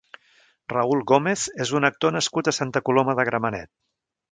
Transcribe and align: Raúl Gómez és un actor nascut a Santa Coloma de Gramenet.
Raúl 0.71 1.03
Gómez 1.11 1.43
és 1.67 1.75
un 1.81 1.87
actor 1.91 2.15
nascut 2.17 2.51
a 2.51 2.55
Santa 2.61 2.85
Coloma 2.91 3.19
de 3.21 3.29
Gramenet. 3.31 3.75